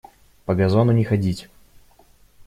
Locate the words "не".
0.93-1.03